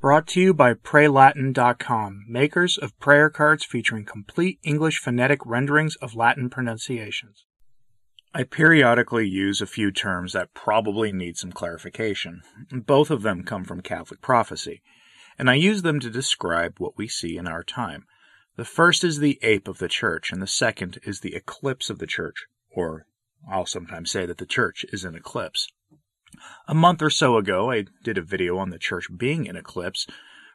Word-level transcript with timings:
Brought 0.00 0.26
to 0.28 0.40
you 0.40 0.54
by 0.54 0.72
PrayLatin.com, 0.72 2.24
makers 2.26 2.78
of 2.78 2.98
prayer 2.98 3.28
cards 3.28 3.66
featuring 3.66 4.06
complete 4.06 4.58
English 4.62 4.98
phonetic 4.98 5.44
renderings 5.44 5.96
of 5.96 6.14
Latin 6.14 6.48
pronunciations. 6.48 7.44
I 8.32 8.44
periodically 8.44 9.28
use 9.28 9.60
a 9.60 9.66
few 9.66 9.90
terms 9.90 10.32
that 10.32 10.54
probably 10.54 11.12
need 11.12 11.36
some 11.36 11.52
clarification. 11.52 12.40
Both 12.72 13.10
of 13.10 13.20
them 13.20 13.42
come 13.42 13.64
from 13.64 13.82
Catholic 13.82 14.22
prophecy, 14.22 14.80
and 15.38 15.50
I 15.50 15.54
use 15.56 15.82
them 15.82 16.00
to 16.00 16.08
describe 16.08 16.76
what 16.78 16.96
we 16.96 17.06
see 17.06 17.36
in 17.36 17.46
our 17.46 17.62
time. 17.62 18.06
The 18.56 18.64
first 18.64 19.04
is 19.04 19.18
the 19.18 19.38
ape 19.42 19.68
of 19.68 19.76
the 19.76 19.88
church, 19.88 20.32
and 20.32 20.40
the 20.40 20.46
second 20.46 20.98
is 21.02 21.20
the 21.20 21.34
eclipse 21.34 21.90
of 21.90 21.98
the 21.98 22.06
church, 22.06 22.46
or 22.70 23.04
I'll 23.50 23.66
sometimes 23.66 24.10
say 24.10 24.24
that 24.24 24.38
the 24.38 24.46
church 24.46 24.86
is 24.94 25.04
in 25.04 25.14
eclipse. 25.14 25.68
A 26.66 26.74
month 26.74 27.02
or 27.02 27.10
so 27.10 27.36
ago, 27.36 27.70
I 27.70 27.84
did 28.02 28.18
a 28.18 28.22
video 28.22 28.58
on 28.58 28.70
the 28.70 28.78
church 28.78 29.06
being 29.16 29.46
in 29.46 29.56
eclipse 29.56 30.06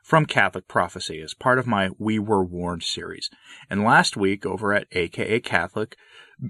from 0.03 0.27
Catholic 0.27 0.67
Prophecy 0.67 1.19
as 1.21 1.33
part 1.33 1.57
of 1.57 1.65
my 1.65 1.89
We 1.97 2.19
Were 2.19 2.43
Warned 2.43 2.83
series. 2.83 3.29
And 3.69 3.83
last 3.83 4.15
week, 4.15 4.45
over 4.45 4.71
at 4.71 4.87
AKA 4.91 5.39
Catholic, 5.39 5.97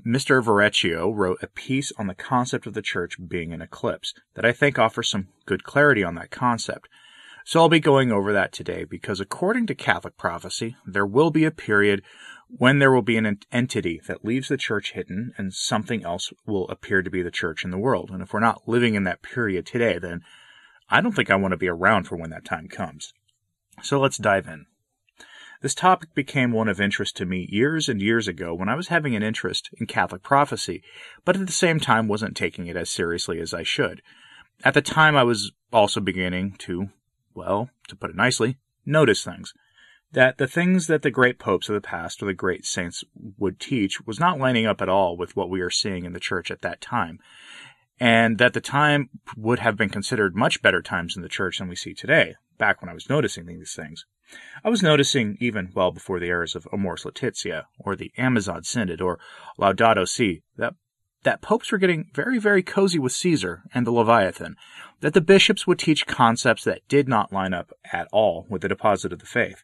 Mr. 0.06 0.44
Verrecchio 0.44 1.16
wrote 1.16 1.42
a 1.42 1.48
piece 1.48 1.92
on 1.98 2.08
the 2.08 2.16
concept 2.16 2.68
of 2.68 2.74
the 2.74 2.82
church 2.82 3.18
being 3.28 3.52
in 3.52 3.62
eclipse 3.62 4.14
that 4.34 4.46
I 4.46 4.52
think 4.52 4.78
offers 4.78 5.10
some 5.10 5.30
good 5.46 5.64
clarity 5.64 6.04
on 6.04 6.16
that 6.16 6.32
concept. 6.32 6.90
So 7.46 7.60
I'll 7.60 7.70
be 7.70 7.80
going 7.80 8.12
over 8.12 8.34
that 8.34 8.52
today 8.52 8.84
because 8.84 9.20
according 9.20 9.68
to 9.68 9.76
Catholic 9.76 10.18
prophecy, 10.18 10.76
there 10.86 11.06
will 11.06 11.30
be 11.30 11.46
a 11.46 11.52
period 11.52 12.02
when 12.48 12.80
there 12.80 12.92
will 12.92 13.02
be 13.02 13.18
an 13.18 13.40
entity 13.52 14.02
that 14.08 14.24
leaves 14.24 14.50
the 14.50 14.58
church 14.58 14.94
hidden 14.94 15.34
and 15.38 15.54
something 15.54 16.04
else 16.04 16.32
will 16.46 16.68
appear 16.70 17.02
to 17.02 17.10
be 17.10 17.22
the 17.22 17.32
church 17.32 17.64
in 17.64 17.72
the 17.72 17.78
world. 17.78 18.12
And 18.12 18.22
if 18.22 18.34
we're 18.34 18.40
not 18.40 18.68
living 18.68 18.96
in 18.96 19.04
that 19.04 19.22
period 19.22 19.66
today, 19.66 19.98
then 19.98 20.22
I 20.90 21.02
don't 21.02 21.14
think 21.14 21.30
I 21.30 21.36
want 21.36 21.52
to 21.54 21.58
be 21.58 21.68
around 21.68 22.06
for 22.06 22.16
when 22.16 22.30
that 22.30 22.46
time 22.46 22.68
comes. 22.68 23.14
So 23.82 24.00
let's 24.00 24.18
dive 24.18 24.48
in. 24.48 24.68
This 25.62 25.74
topic 25.74 26.14
became 26.14 26.52
one 26.52 26.68
of 26.68 26.80
interest 26.80 27.18
to 27.18 27.26
me 27.26 27.48
years 27.50 27.90
and 27.90 28.02
years 28.02 28.28
ago 28.28 28.54
when 28.54 28.70
I 28.70 28.76
was 28.76 28.90
having 28.90 29.16
an 29.16 29.24
interest 29.24 29.70
in 29.80 29.88
Catholic 29.88 30.22
prophecy, 30.22 30.84
but 31.24 31.36
at 31.36 31.48
the 31.48 31.52
same 31.52 31.80
time 31.80 32.08
wasn't 32.08 32.38
taking 32.38 32.68
it 32.68 32.78
as 32.78 32.90
seriously 32.90 33.40
as 33.40 33.54
I 33.54 33.64
should. 33.64 34.02
At 34.64 34.76
the 34.76 34.82
time, 34.82 35.16
I 35.16 35.24
was 35.24 35.52
also 35.74 36.00
beginning 36.00 36.56
to, 36.60 36.90
well, 37.34 37.70
to 37.88 37.96
put 37.96 38.12
it 38.12 38.16
nicely, 38.16 38.58
notice 38.86 39.24
things 39.24 39.54
that 40.16 40.38
the 40.38 40.48
things 40.48 40.88
that 40.88 41.02
the 41.02 41.12
great 41.12 41.38
popes 41.38 41.68
of 41.68 41.76
the 41.76 41.82
past 41.82 42.24
or 42.24 42.26
the 42.26 42.34
great 42.34 42.66
saints 42.66 43.04
would 43.38 43.60
teach 43.60 44.00
was 44.08 44.18
not 44.18 44.40
lining 44.40 44.66
up 44.66 44.82
at 44.82 44.88
all 44.88 45.18
with 45.18 45.36
what 45.36 45.50
we 45.50 45.60
are 45.60 45.70
seeing 45.70 46.06
in 46.06 46.14
the 46.14 46.22
church 46.22 46.50
at 46.50 46.62
that 46.62 46.80
time. 46.80 47.20
And 48.00 48.38
that 48.38 48.54
the 48.54 48.62
time 48.62 49.10
would 49.36 49.60
have 49.60 49.76
been 49.76 49.90
considered 49.90 50.34
much 50.34 50.62
better 50.62 50.82
times 50.82 51.18
in 51.18 51.22
the 51.22 51.28
church 51.30 51.60
than 51.60 51.68
we 51.68 51.76
see 51.76 51.94
today, 51.94 52.36
back 52.58 52.82
when 52.82 52.90
I 52.90 52.94
was 52.94 53.10
noticing 53.10 53.46
these 53.46 53.74
things. 53.76 54.06
I 54.64 54.70
was 54.70 54.82
noticing 54.82 55.38
even 55.42 55.72
well 55.76 55.92
before 55.92 56.20
the 56.20 56.28
eras 56.28 56.56
of 56.56 56.68
Amoris 56.72 57.04
Laetitia, 57.04 57.68
or 57.78 57.96
the 57.96 58.14
Amazon 58.18 58.64
Synod, 58.64 59.02
or 59.02 59.20
Laudato 59.60 60.08
Si, 60.08 60.44
that 60.56 60.76
that 61.26 61.42
popes 61.42 61.72
were 61.72 61.78
getting 61.80 62.10
very, 62.14 62.40
very 62.40 62.64
cozy 62.64 63.00
with 63.00 63.12
Caesar 63.12 63.64
and 63.74 63.86
the 63.86 63.92
Leviathan, 63.92 64.56
that 65.02 65.14
the 65.14 65.22
bishops 65.22 65.66
would 65.66 65.80
teach 65.80 66.08
concepts 66.08 66.64
that 66.64 66.88
did 66.88 67.08
not 67.08 67.34
line 67.34 67.54
up 67.54 67.74
at 67.92 68.08
all 68.14 68.46
with 68.48 68.62
the 68.62 68.70
deposit 68.70 69.12
of 69.12 69.20
the 69.20 69.26
faith, 69.26 69.64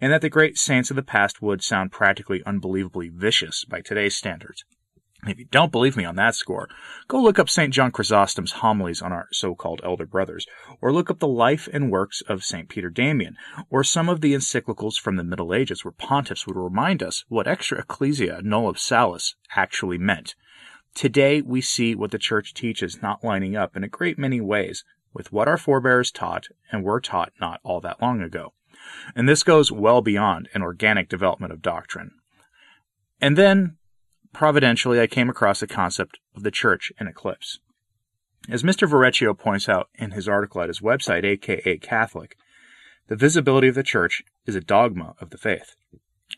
and 0.00 0.12
that 0.12 0.20
the 0.20 0.28
great 0.28 0.58
saints 0.58 0.90
of 0.90 0.96
the 0.96 1.02
past 1.02 1.42
would 1.42 1.64
sound 1.64 1.90
practically 1.90 2.42
unbelievably 2.44 3.08
vicious 3.08 3.64
by 3.64 3.80
today's 3.80 4.14
standards. 4.14 4.64
If 5.26 5.38
you 5.38 5.46
don't 5.46 5.72
believe 5.72 5.96
me 5.96 6.04
on 6.04 6.14
that 6.16 6.36
score, 6.36 6.68
go 7.08 7.20
look 7.20 7.40
up 7.40 7.50
St. 7.50 7.72
John 7.72 7.90
Chrysostom's 7.90 8.52
homilies 8.52 9.02
on 9.02 9.12
our 9.12 9.26
so 9.32 9.54
called 9.54 9.80
elder 9.82 10.06
brothers, 10.06 10.46
or 10.80 10.92
look 10.92 11.10
up 11.10 11.18
the 11.18 11.26
life 11.26 11.68
and 11.72 11.90
works 11.90 12.22
of 12.28 12.44
St. 12.44 12.68
Peter 12.68 12.88
Damian, 12.88 13.36
or 13.68 13.82
some 13.82 14.08
of 14.08 14.20
the 14.20 14.34
encyclicals 14.34 14.94
from 15.00 15.16
the 15.16 15.24
Middle 15.24 15.52
Ages 15.52 15.84
where 15.84 15.92
pontiffs 15.92 16.46
would 16.46 16.56
remind 16.56 17.02
us 17.02 17.24
what 17.28 17.48
extra 17.48 17.80
ecclesia 17.80 18.42
nullius 18.42 18.82
salus 18.82 19.34
actually 19.56 19.98
meant. 19.98 20.36
Today, 20.98 21.42
we 21.42 21.60
see 21.60 21.94
what 21.94 22.10
the 22.10 22.18
church 22.18 22.52
teaches 22.54 23.00
not 23.00 23.22
lining 23.22 23.54
up 23.54 23.76
in 23.76 23.84
a 23.84 23.88
great 23.88 24.18
many 24.18 24.40
ways 24.40 24.82
with 25.14 25.30
what 25.30 25.46
our 25.46 25.56
forebears 25.56 26.10
taught 26.10 26.48
and 26.72 26.82
were 26.82 27.00
taught 27.00 27.32
not 27.40 27.60
all 27.62 27.80
that 27.82 28.02
long 28.02 28.20
ago. 28.20 28.52
And 29.14 29.28
this 29.28 29.44
goes 29.44 29.70
well 29.70 30.02
beyond 30.02 30.48
an 30.54 30.62
organic 30.62 31.08
development 31.08 31.52
of 31.52 31.62
doctrine. 31.62 32.10
And 33.20 33.38
then, 33.38 33.76
providentially, 34.32 35.00
I 35.00 35.06
came 35.06 35.30
across 35.30 35.60
the 35.60 35.68
concept 35.68 36.18
of 36.34 36.42
the 36.42 36.50
church 36.50 36.90
in 37.00 37.06
eclipse. 37.06 37.60
As 38.48 38.64
Mr. 38.64 38.90
Verrecchio 38.90 39.38
points 39.38 39.68
out 39.68 39.90
in 39.94 40.10
his 40.10 40.26
article 40.26 40.62
at 40.62 40.68
his 40.68 40.80
website, 40.80 41.22
aka 41.22 41.78
Catholic, 41.78 42.36
the 43.06 43.14
visibility 43.14 43.68
of 43.68 43.76
the 43.76 43.84
church 43.84 44.24
is 44.46 44.56
a 44.56 44.60
dogma 44.60 45.14
of 45.20 45.30
the 45.30 45.38
faith. 45.38 45.76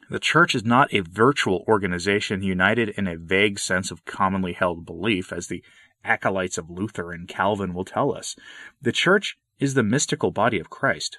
The 0.09 0.21
church 0.21 0.55
is 0.55 0.65
not 0.65 0.93
a 0.95 1.01
virtual 1.01 1.65
organization 1.69 2.43
united 2.43 2.91
in 2.91 3.07
a 3.07 3.17
vague 3.17 3.59
sense 3.59 3.91
of 3.91 4.05
commonly 4.05 4.53
held 4.53 4.87
belief, 4.87 5.33
as 5.33 5.49
the 5.49 5.65
acolytes 6.05 6.59
of 6.59 6.71
Luther 6.71 7.13
and 7.13 7.29
Calvin 7.29 7.75
will 7.75 7.85
tell 7.85 8.15
us. 8.15 8.37
The 8.81 8.93
church 8.93 9.37
is 9.59 9.75
the 9.75 9.83
mystical 9.83 10.31
body 10.31 10.59
of 10.59 10.71
Christ. 10.71 11.19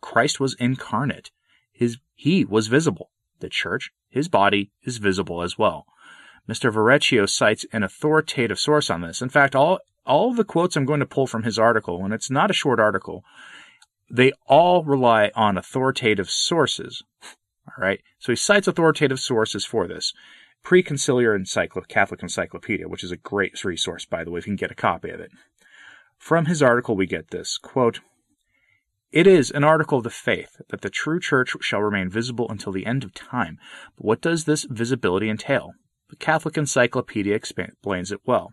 Christ 0.00 0.40
was 0.40 0.54
incarnate. 0.58 1.30
His, 1.72 1.98
he 2.14 2.44
was 2.44 2.68
visible. 2.68 3.10
The 3.40 3.48
church, 3.48 3.90
his 4.08 4.28
body, 4.28 4.70
is 4.82 4.98
visible 4.98 5.42
as 5.42 5.58
well. 5.58 5.86
Mr. 6.48 6.72
Verrecchio 6.72 7.28
cites 7.28 7.66
an 7.72 7.82
authoritative 7.82 8.58
source 8.58 8.90
on 8.90 9.00
this. 9.00 9.22
In 9.22 9.28
fact, 9.28 9.54
all, 9.54 9.78
all 10.04 10.30
of 10.30 10.36
the 10.36 10.44
quotes 10.44 10.76
I'm 10.76 10.84
going 10.84 11.00
to 11.00 11.06
pull 11.06 11.26
from 11.26 11.44
his 11.44 11.58
article, 11.58 12.04
and 12.04 12.12
it's 12.12 12.30
not 12.30 12.50
a 12.50 12.54
short 12.54 12.80
article, 12.80 13.24
they 14.10 14.32
all 14.46 14.84
rely 14.84 15.30
on 15.34 15.56
authoritative 15.56 16.30
sources. 16.30 17.02
All 17.76 17.84
right. 17.84 18.00
So 18.18 18.32
he 18.32 18.36
cites 18.36 18.68
authoritative 18.68 19.20
sources 19.20 19.64
for 19.64 19.86
this. 19.86 20.12
Preconciliar 20.64 21.36
Encycl- 21.36 21.88
Catholic 21.88 22.22
Encyclopedia, 22.22 22.88
which 22.88 23.02
is 23.02 23.10
a 23.10 23.16
great 23.16 23.64
resource, 23.64 24.04
by 24.04 24.22
the 24.22 24.30
way, 24.30 24.38
if 24.38 24.46
you 24.46 24.52
can 24.52 24.56
get 24.56 24.70
a 24.70 24.76
copy 24.76 25.10
of 25.10 25.20
it. 25.20 25.32
From 26.18 26.46
his 26.46 26.62
article, 26.62 26.94
we 26.94 27.06
get 27.06 27.30
this 27.30 27.58
quote, 27.58 28.00
It 29.10 29.26
is 29.26 29.50
an 29.50 29.64
article 29.64 29.98
of 29.98 30.04
the 30.04 30.10
faith 30.10 30.60
that 30.68 30.82
the 30.82 30.90
true 30.90 31.18
church 31.18 31.56
shall 31.60 31.82
remain 31.82 32.08
visible 32.08 32.48
until 32.48 32.70
the 32.70 32.86
end 32.86 33.02
of 33.02 33.12
time. 33.12 33.58
But 33.96 34.04
what 34.04 34.20
does 34.20 34.44
this 34.44 34.64
visibility 34.70 35.28
entail? 35.28 35.72
The 36.10 36.16
Catholic 36.16 36.56
Encyclopedia 36.56 37.34
explains 37.34 38.12
it 38.12 38.20
well. 38.24 38.52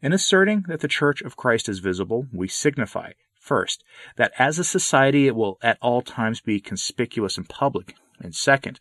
In 0.00 0.12
asserting 0.12 0.64
that 0.68 0.80
the 0.80 0.88
Church 0.88 1.20
of 1.20 1.36
Christ 1.36 1.68
is 1.68 1.80
visible, 1.80 2.26
we 2.32 2.48
signify, 2.48 3.12
first, 3.38 3.84
that 4.16 4.32
as 4.38 4.58
a 4.58 4.64
society 4.64 5.26
it 5.26 5.36
will 5.36 5.58
at 5.62 5.78
all 5.82 6.00
times 6.00 6.40
be 6.40 6.60
conspicuous 6.60 7.36
and 7.36 7.48
public, 7.48 7.94
and 8.22 8.34
second, 8.34 8.80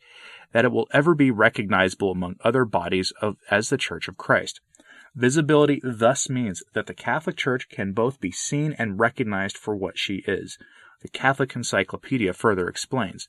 that 0.51 0.65
it 0.65 0.71
will 0.71 0.87
ever 0.93 1.15
be 1.15 1.31
recognizable 1.31 2.11
among 2.11 2.35
other 2.43 2.65
bodies 2.65 3.13
of, 3.21 3.37
as 3.49 3.69
the 3.69 3.77
Church 3.77 4.07
of 4.07 4.17
Christ. 4.17 4.61
Visibility 5.15 5.81
thus 5.83 6.29
means 6.29 6.63
that 6.73 6.87
the 6.87 6.93
Catholic 6.93 7.35
Church 7.35 7.67
can 7.69 7.91
both 7.91 8.19
be 8.19 8.31
seen 8.31 8.73
and 8.77 8.99
recognized 8.99 9.57
for 9.57 9.75
what 9.75 9.97
she 9.97 10.23
is. 10.27 10.57
The 11.01 11.09
Catholic 11.09 11.55
Encyclopedia 11.55 12.33
further 12.33 12.67
explains. 12.69 13.27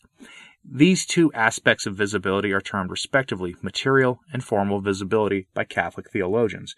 These 0.64 1.06
two 1.06 1.32
aspects 1.32 1.86
of 1.86 1.96
visibility 1.96 2.52
are 2.52 2.60
termed 2.60 2.90
respectively 2.90 3.56
material 3.62 4.20
and 4.32 4.44
formal 4.44 4.80
visibility 4.80 5.48
by 5.54 5.64
Catholic 5.64 6.10
theologians. 6.10 6.76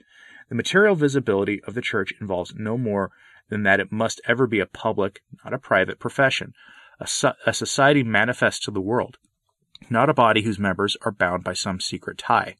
The 0.48 0.54
material 0.54 0.94
visibility 0.94 1.62
of 1.64 1.74
the 1.74 1.82
Church 1.82 2.14
involves 2.20 2.54
no 2.54 2.78
more 2.78 3.10
than 3.50 3.62
that 3.64 3.80
it 3.80 3.92
must 3.92 4.22
ever 4.26 4.46
be 4.46 4.60
a 4.60 4.66
public, 4.66 5.20
not 5.44 5.52
a 5.52 5.58
private 5.58 5.98
profession, 5.98 6.54
a, 7.00 7.08
a 7.46 7.54
society 7.54 8.02
manifest 8.02 8.62
to 8.64 8.70
the 8.70 8.80
world, 8.80 9.18
not 9.90 10.08
a 10.08 10.14
body 10.14 10.42
whose 10.42 10.58
members 10.58 10.96
are 11.02 11.12
bound 11.12 11.44
by 11.44 11.52
some 11.52 11.80
secret 11.80 12.18
tie. 12.18 12.56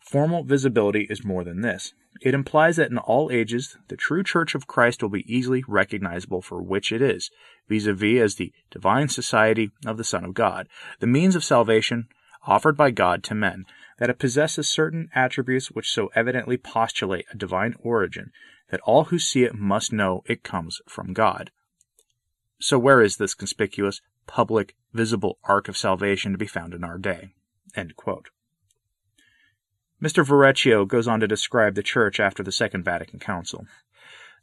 Formal 0.00 0.44
visibility 0.44 1.06
is 1.10 1.24
more 1.24 1.44
than 1.44 1.60
this. 1.60 1.94
It 2.20 2.34
implies 2.34 2.76
that 2.76 2.90
in 2.90 2.98
all 2.98 3.30
ages, 3.30 3.76
the 3.88 3.96
true 3.96 4.22
Church 4.22 4.54
of 4.54 4.66
Christ 4.66 5.02
will 5.02 5.10
be 5.10 5.32
easily 5.32 5.62
recognizable 5.66 6.42
for 6.42 6.60
which 6.60 6.92
it 6.92 7.00
is, 7.00 7.30
vis 7.68 7.86
a 7.86 7.94
vis 7.94 8.20
as 8.20 8.34
the 8.34 8.52
divine 8.70 9.08
society 9.08 9.70
of 9.86 9.96
the 9.96 10.04
Son 10.04 10.24
of 10.24 10.34
God, 10.34 10.68
the 10.98 11.06
means 11.06 11.36
of 11.36 11.44
salvation 11.44 12.08
offered 12.46 12.76
by 12.76 12.90
God 12.90 13.22
to 13.24 13.34
men, 13.34 13.64
that 13.98 14.10
it 14.10 14.18
possesses 14.18 14.68
certain 14.68 15.08
attributes 15.14 15.70
which 15.70 15.92
so 15.92 16.10
evidently 16.14 16.56
postulate 16.56 17.26
a 17.32 17.36
divine 17.36 17.74
origin 17.80 18.32
that 18.70 18.80
all 18.80 19.04
who 19.04 19.18
see 19.18 19.44
it 19.44 19.54
must 19.54 19.92
know 19.92 20.22
it 20.26 20.42
comes 20.42 20.80
from 20.88 21.12
God. 21.12 21.50
So, 22.60 22.78
where 22.78 23.00
is 23.00 23.16
this 23.16 23.34
conspicuous, 23.34 24.00
public, 24.26 24.76
visible 24.92 25.38
ark 25.44 25.68
of 25.68 25.76
salvation 25.76 26.32
to 26.32 26.38
be 26.38 26.46
found 26.46 26.74
in 26.74 26.84
our 26.84 26.98
day? 26.98 27.30
Mr. 30.02 30.24
Verrecchio 30.24 30.86
goes 30.86 31.08
on 31.08 31.20
to 31.20 31.28
describe 31.28 31.74
the 31.74 31.82
Church 31.82 32.20
after 32.20 32.42
the 32.42 32.52
Second 32.52 32.84
Vatican 32.84 33.18
Council. 33.18 33.66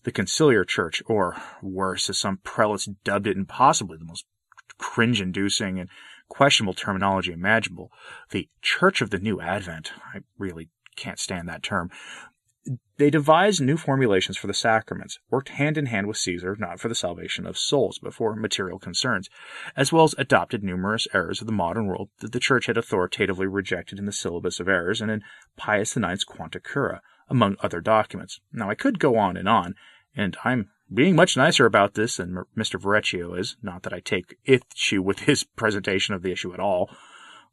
The 0.03 0.11
Conciliar 0.11 0.67
Church, 0.67 1.01
or 1.07 1.35
worse, 1.61 2.09
as 2.09 2.17
some 2.17 2.37
prelates 2.37 2.85
dubbed 3.03 3.27
it 3.27 3.37
in 3.37 3.45
possibly 3.45 3.97
the 3.97 4.05
most 4.05 4.25
cringe 4.77 5.21
inducing 5.21 5.79
and 5.79 5.89
questionable 6.27 6.73
terminology 6.73 7.31
imaginable, 7.31 7.91
the 8.31 8.49
Church 8.61 9.01
of 9.01 9.09
the 9.09 9.19
New 9.19 9.41
Advent. 9.41 9.91
I 10.13 10.19
really 10.37 10.69
can't 10.95 11.19
stand 11.19 11.47
that 11.49 11.63
term. 11.63 11.89
They 12.97 13.09
devised 13.09 13.61
new 13.61 13.77
formulations 13.77 14.37
for 14.37 14.47
the 14.47 14.53
sacraments, 14.53 15.19
worked 15.29 15.49
hand 15.49 15.77
in 15.77 15.85
hand 15.85 16.07
with 16.07 16.17
Caesar, 16.17 16.55
not 16.59 16.79
for 16.79 16.89
the 16.89 16.95
salvation 16.95 17.45
of 17.45 17.57
souls, 17.57 17.99
but 18.01 18.13
for 18.13 18.35
material 18.35 18.79
concerns, 18.79 19.29
as 19.75 19.93
well 19.93 20.03
as 20.03 20.15
adopted 20.17 20.63
numerous 20.63 21.07
errors 21.13 21.41
of 21.41 21.47
the 21.47 21.53
modern 21.53 21.85
world 21.85 22.09
that 22.19 22.31
the 22.31 22.39
Church 22.39 22.65
had 22.65 22.77
authoritatively 22.77 23.47
rejected 23.47 23.99
in 23.99 24.05
the 24.05 24.11
Syllabus 24.11 24.59
of 24.59 24.67
Errors 24.67 25.01
and 25.01 25.11
in 25.11 25.21
Pius 25.55 25.95
IX's 25.95 26.23
Quanta 26.23 26.59
Cura, 26.59 27.01
among 27.29 27.55
other 27.61 27.81
documents. 27.81 28.39
Now, 28.51 28.69
I 28.69 28.75
could 28.75 28.99
go 28.99 29.17
on 29.17 29.37
and 29.37 29.47
on, 29.47 29.75
and 30.15 30.35
I'm 30.43 30.69
being 30.93 31.15
much 31.15 31.35
nicer 31.35 31.65
about 31.65 31.93
this 31.93 32.17
than 32.17 32.43
Mr. 32.57 32.79
Verrecchio 32.79 33.37
is, 33.37 33.57
not 33.61 33.83
that 33.83 33.93
I 33.93 33.99
take 33.99 34.37
issue 34.45 35.01
with 35.01 35.19
his 35.19 35.43
presentation 35.43 36.15
of 36.15 36.23
the 36.23 36.31
issue 36.31 36.53
at 36.53 36.59
all. 36.59 36.89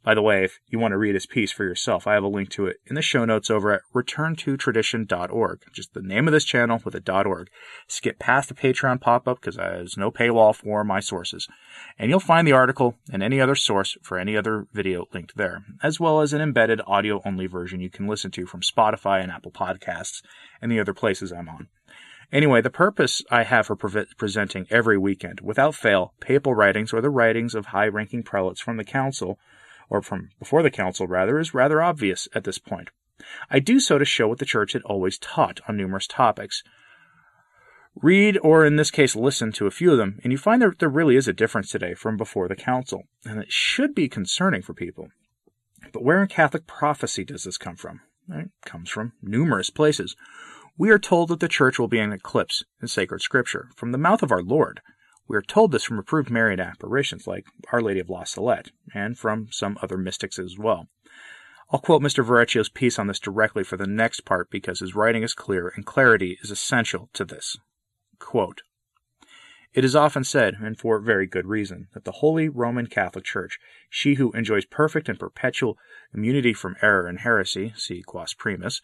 By 0.05 0.13
the 0.13 0.21
way, 0.21 0.45
if 0.45 0.61
you 0.69 0.79
want 0.79 0.93
to 0.93 0.99
read 0.99 1.15
his 1.15 1.25
piece 1.25 1.51
for 1.51 1.65
yourself, 1.65 2.07
I 2.07 2.13
have 2.13 2.23
a 2.23 2.29
link 2.29 2.51
to 2.51 2.67
it 2.67 2.77
in 2.85 2.95
the 2.95 3.01
show 3.01 3.25
notes 3.25 3.49
over 3.49 3.73
at 3.73 3.81
returntotradition.org. 3.95 5.61
Just 5.73 5.95
the 5.95 6.03
name 6.03 6.29
of 6.29 6.33
this 6.33 6.45
channel 6.45 6.83
with 6.85 6.95
a 6.95 7.25
.org. 7.25 7.49
Skip 7.89 8.19
past 8.19 8.51
the 8.51 8.55
Patreon 8.55 9.01
pop-up 9.01 9.41
because 9.41 9.57
there's 9.57 9.97
no 9.97 10.11
paywall 10.11 10.55
for 10.55 10.85
my 10.85 11.01
sources. 11.01 11.49
And 11.99 12.11
you'll 12.11 12.21
find 12.21 12.47
the 12.47 12.53
article 12.53 12.97
and 13.11 13.23
any 13.23 13.41
other 13.41 13.55
source 13.55 13.97
for 14.03 14.19
any 14.19 14.37
other 14.37 14.67
video 14.75 15.07
linked 15.15 15.39
there, 15.39 15.65
as 15.83 15.99
well 15.99 16.21
as 16.21 16.35
an 16.35 16.43
embedded 16.43 16.83
audio-only 16.87 17.47
version 17.47 17.81
you 17.81 17.89
can 17.89 18.07
listen 18.07 18.31
to 18.33 18.45
from 18.45 18.61
Spotify 18.61 19.23
and 19.23 19.33
Apple 19.33 19.53
Podcasts 19.53 20.23
and 20.61 20.71
the 20.71 20.81
other 20.81 20.93
places 20.93 21.33
I'm 21.33 21.49
on. 21.49 21.69
Anyway, 22.31 22.61
the 22.61 22.69
purpose 22.69 23.23
I 23.31 23.45
have 23.45 23.69
for 23.69 23.77
pre- 23.77 24.07
presenting 24.19 24.67
every 24.69 24.99
weekend, 24.99 25.41
without 25.41 25.75
fail, 25.75 26.13
papal 26.21 26.55
writings 26.55 26.93
or 26.93 27.01
the 27.01 27.09
writings 27.09 27.55
of 27.55 27.67
high 27.67 27.89
ranking 27.89 28.23
prelates 28.23 28.61
from 28.61 28.77
the 28.77 28.85
council 28.85 29.39
or 29.89 30.03
from 30.03 30.31
before 30.39 30.63
the 30.63 30.71
council 30.71 31.07
rather, 31.07 31.39
is 31.39 31.55
rather 31.55 31.83
obvious 31.83 32.29
at 32.35 32.45
this 32.45 32.59
point. 32.59 32.91
I 33.51 33.59
do 33.59 33.81
so 33.81 33.99
to 33.99 34.05
show 34.05 34.29
what 34.29 34.39
the 34.39 34.45
Church 34.45 34.73
had 34.73 34.83
always 34.83 35.19
taught 35.19 35.61
on 35.69 35.77
numerous 35.77 36.07
topics. 36.07 36.63
Read, 37.95 38.39
or 38.43 38.65
in 38.65 38.77
this 38.77 38.91
case, 38.91 39.15
listen 39.15 39.53
to 39.53 39.67
a 39.67 39.71
few 39.71 39.93
of 39.93 39.99
them, 39.99 40.19
and 40.25 40.33
you 40.33 40.39
find 40.39 40.61
that 40.63 40.81
there 40.81 40.89
really 40.89 41.17
is 41.17 41.29
a 41.29 41.33
difference 41.33 41.71
today 41.71 41.95
from 41.95 42.17
before 42.17 42.49
the 42.49 42.57
Council, 42.57 43.05
and 43.25 43.41
it 43.41 43.53
should 43.53 43.95
be 43.95 44.09
concerning 44.09 44.63
for 44.63 44.75
people. 44.75 45.09
But 45.93 46.03
where 46.03 46.21
in 46.21 46.29
Catholic 46.29 46.67
prophecy 46.67 47.25
does 47.25 47.45
this 47.45 47.57
come 47.57 47.77
from? 47.77 48.01
It 48.29 48.51
comes 48.65 48.91
from 48.91 49.13
numerous 49.23 49.71
places. 49.71 50.17
We 50.77 50.91
are 50.91 50.99
told 50.99 51.29
that 51.29 51.39
the 51.39 51.47
Church 51.47 51.79
will 51.79 51.89
be 51.89 52.01
in 52.01 52.13
eclipse 52.13 52.65
in 52.83 52.89
sacred 52.89 53.21
Scripture 53.21 53.69
from 53.77 53.93
the 53.93 53.99
mouth 53.99 54.23
of 54.25 54.33
our 54.33 54.43
Lord. 54.43 54.81
We 55.27 55.37
are 55.37 55.43
told 55.43 55.73
this 55.73 55.85
from 55.85 55.99
approved 55.99 56.31
Marian 56.31 56.61
apparitions 56.61 57.27
like 57.27 57.47
Our 57.73 57.81
Lady 57.81 58.01
of 58.01 58.11
La 58.11 58.25
Salette, 58.25 58.71
and 58.95 59.19
from 59.19 59.49
some 59.51 59.79
other 59.81 59.97
mystics 59.97 60.39
as 60.39 60.59
well. 60.59 60.89
I'll 61.71 61.81
quote 61.81 62.03
Mr. 62.03 62.25
Verrecchio's 62.25 62.69
piece 62.69 62.99
on 62.99 63.07
this 63.07 63.19
directly 63.19 63.65
for 63.65 63.77
the 63.77 63.87
next 63.87 64.21
part 64.21 64.51
because 64.51 64.81
his 64.81 64.95
writing 64.95 65.23
is 65.23 65.35
clear 65.35 65.73
and 65.75 65.87
clarity 65.87 66.39
is 66.43 66.51
essential 66.51 67.09
to 67.15 67.25
this. 67.25 67.57
Quote, 68.19 68.63
it 69.75 69.85
is 69.85 69.97
often 69.97 70.23
said, 70.23 70.59
and 70.63 70.79
for 70.79 71.01
very 71.01 71.27
good 71.27 71.47
reason, 71.47 71.89
that 71.95 72.05
the 72.05 72.13
Holy 72.13 72.49
Roman 72.49 72.87
Catholic 72.87 73.25
Church, 73.25 73.59
she 73.91 74.15
who 74.15 74.31
enjoys 74.31 74.65
perfect 74.65 75.09
and 75.09 75.19
perpetual 75.19 75.77
immunity 76.15 76.55
from 76.55 76.77
error 76.81 77.09
and 77.09 77.19
heresy, 77.19 77.75
see 77.77 78.01
Quas 78.03 78.35
Primas, 78.35 78.81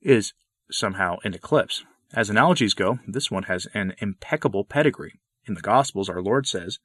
is 0.00 0.32
somehow 0.70 1.18
in 1.24 1.34
eclipse. 1.34 1.84
As 2.14 2.30
analogies 2.30 2.72
go, 2.72 3.00
this 3.06 3.30
one 3.30 3.44
has 3.44 3.66
an 3.74 3.94
impeccable 3.98 4.64
pedigree. 4.64 5.12
In 5.46 5.54
the 5.54 5.60
Gospels, 5.60 6.08
our 6.08 6.22
Lord 6.22 6.46
says, 6.46 6.78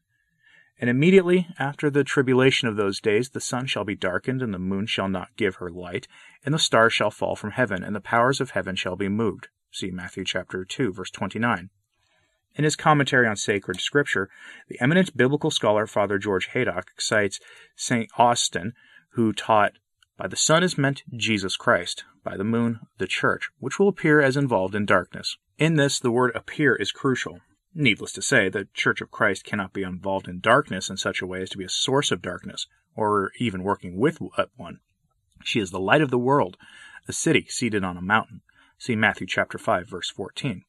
And 0.79 0.89
immediately 0.89 1.47
after 1.59 1.89
the 1.89 2.03
tribulation 2.03 2.67
of 2.67 2.75
those 2.75 3.01
days, 3.01 3.29
the 3.29 3.41
sun 3.41 3.67
shall 3.67 3.83
be 3.83 3.95
darkened, 3.95 4.41
and 4.41 4.53
the 4.53 4.59
moon 4.59 4.85
shall 4.85 5.09
not 5.09 5.35
give 5.35 5.55
her 5.55 5.69
light, 5.69 6.07
and 6.45 6.53
the 6.53 6.59
stars 6.59 6.93
shall 6.93 7.11
fall 7.11 7.35
from 7.35 7.51
heaven, 7.51 7.83
and 7.83 7.95
the 7.95 8.01
powers 8.01 8.39
of 8.39 8.51
heaven 8.51 8.75
shall 8.75 8.95
be 8.95 9.09
moved. 9.09 9.49
See 9.71 9.91
Matthew 9.91 10.23
chapter 10.23 10.63
2, 10.63 10.93
verse 10.93 11.11
29. 11.11 11.69
In 12.55 12.63
his 12.63 12.77
commentary 12.77 13.27
on 13.27 13.35
sacred 13.35 13.81
scripture, 13.81 14.29
the 14.69 14.79
eminent 14.79 15.17
biblical 15.17 15.51
scholar 15.51 15.85
Father 15.85 16.17
George 16.17 16.47
Haydock 16.53 16.91
cites 16.97 17.41
St. 17.75 18.09
Austin, 18.17 18.73
who 19.09 19.33
taught, 19.33 19.73
By 20.17 20.27
the 20.27 20.37
sun 20.37 20.63
is 20.63 20.77
meant 20.77 21.03
Jesus 21.13 21.57
Christ, 21.57 22.05
by 22.23 22.37
the 22.37 22.45
moon, 22.45 22.79
the 22.97 23.07
church, 23.07 23.49
which 23.59 23.77
will 23.77 23.89
appear 23.89 24.21
as 24.21 24.37
involved 24.37 24.73
in 24.73 24.85
darkness. 24.85 25.37
In 25.57 25.75
this, 25.75 25.99
the 25.99 26.11
word 26.11 26.31
appear 26.33 26.75
is 26.75 26.93
crucial. 26.93 27.41
Needless 27.77 28.13
to 28.13 28.21
say, 28.21 28.47
the 28.47 28.69
Church 28.73 29.01
of 29.01 29.11
Christ 29.11 29.43
cannot 29.43 29.73
be 29.73 29.83
involved 29.83 30.29
in 30.29 30.39
darkness 30.39 30.89
in 30.89 30.95
such 30.95 31.21
a 31.21 31.27
way 31.27 31.41
as 31.41 31.49
to 31.49 31.57
be 31.57 31.65
a 31.65 31.69
source 31.69 32.09
of 32.09 32.21
darkness, 32.21 32.67
or 32.95 33.33
even 33.37 33.63
working 33.63 33.97
with 33.97 34.19
one. 34.55 34.79
She 35.43 35.59
is 35.59 35.71
the 35.71 35.79
light 35.79 36.01
of 36.01 36.09
the 36.09 36.17
world, 36.17 36.55
a 37.05 37.11
city 37.11 37.47
seated 37.49 37.83
on 37.83 37.97
a 37.97 38.01
mountain. 38.01 38.41
See 38.77 38.95
Matthew 38.95 39.27
chapter 39.27 39.57
5 39.57 39.89
verse 39.89 40.09
14. 40.09 40.63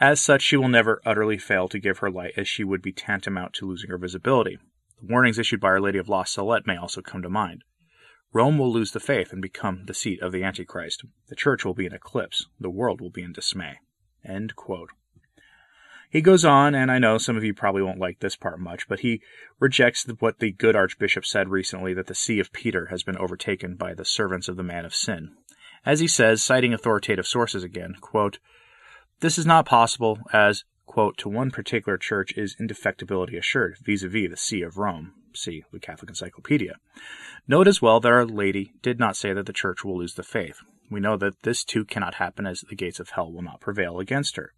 As 0.00 0.22
such, 0.22 0.40
she 0.40 0.56
will 0.56 0.70
never 0.70 1.02
utterly 1.04 1.36
fail 1.36 1.68
to 1.68 1.78
give 1.78 1.98
her 1.98 2.10
light 2.10 2.32
as 2.38 2.48
she 2.48 2.64
would 2.64 2.80
be 2.80 2.92
tantamount 2.92 3.52
to 3.54 3.66
losing 3.66 3.90
her 3.90 3.98
visibility. 3.98 4.58
The 5.00 5.08
warnings 5.08 5.38
issued 5.38 5.60
by 5.60 5.68
Our 5.68 5.80
Lady 5.82 5.98
of 5.98 6.08
La 6.08 6.24
Salette 6.24 6.66
may 6.66 6.78
also 6.78 7.02
come 7.02 7.20
to 7.20 7.28
mind. 7.28 7.62
Rome 8.32 8.56
will 8.56 8.72
lose 8.72 8.92
the 8.92 9.00
faith 9.00 9.34
and 9.34 9.42
become 9.42 9.84
the 9.84 9.92
seat 9.92 10.22
of 10.22 10.32
the 10.32 10.42
Antichrist. 10.42 11.04
The 11.28 11.36
church 11.36 11.66
will 11.66 11.74
be 11.74 11.84
in 11.84 11.92
eclipse. 11.92 12.46
The 12.58 12.70
world 12.70 13.02
will 13.02 13.10
be 13.10 13.22
in 13.22 13.34
dismay. 13.34 13.80
He 16.12 16.20
goes 16.20 16.44
on, 16.44 16.74
and 16.74 16.92
I 16.92 16.98
know 16.98 17.16
some 17.16 17.38
of 17.38 17.42
you 17.42 17.54
probably 17.54 17.80
won't 17.80 17.98
like 17.98 18.20
this 18.20 18.36
part 18.36 18.60
much, 18.60 18.86
but 18.86 19.00
he 19.00 19.22
rejects 19.58 20.06
what 20.18 20.40
the 20.40 20.52
good 20.52 20.76
Archbishop 20.76 21.24
said 21.24 21.48
recently 21.48 21.94
that 21.94 22.06
the 22.06 22.14
See 22.14 22.38
of 22.38 22.52
Peter 22.52 22.88
has 22.90 23.02
been 23.02 23.16
overtaken 23.16 23.76
by 23.76 23.94
the 23.94 24.04
servants 24.04 24.46
of 24.46 24.58
the 24.58 24.62
man 24.62 24.84
of 24.84 24.94
sin. 24.94 25.30
As 25.86 26.00
he 26.00 26.06
says, 26.06 26.44
citing 26.44 26.74
authoritative 26.74 27.26
sources 27.26 27.64
again, 27.64 27.96
quote, 28.02 28.40
This 29.20 29.38
is 29.38 29.46
not 29.46 29.64
possible 29.64 30.18
as, 30.34 30.64
quote, 30.84 31.16
to 31.16 31.30
one 31.30 31.50
particular 31.50 31.96
church 31.96 32.34
is 32.36 32.56
indefectibility 32.60 33.38
assured, 33.38 33.78
vis-a-vis 33.82 34.28
the 34.28 34.36
See 34.36 34.60
of 34.60 34.76
Rome. 34.76 35.14
See 35.32 35.64
the 35.72 35.80
Catholic 35.80 36.10
Encyclopedia. 36.10 36.74
Note 37.48 37.66
as 37.66 37.80
well 37.80 38.00
that 38.00 38.12
Our 38.12 38.26
Lady 38.26 38.74
did 38.82 38.98
not 38.98 39.16
say 39.16 39.32
that 39.32 39.46
the 39.46 39.52
church 39.54 39.82
will 39.82 39.96
lose 39.96 40.16
the 40.16 40.22
faith. 40.22 40.58
We 40.90 41.00
know 41.00 41.16
that 41.16 41.42
this 41.42 41.64
too 41.64 41.86
cannot 41.86 42.16
happen 42.16 42.46
as 42.46 42.60
the 42.60 42.76
gates 42.76 43.00
of 43.00 43.08
hell 43.08 43.32
will 43.32 43.40
not 43.40 43.62
prevail 43.62 43.98
against 43.98 44.36
her. 44.36 44.52